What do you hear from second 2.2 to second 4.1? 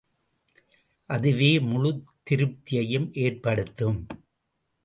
திருப்தியையும் ஏற்படுத்தும்.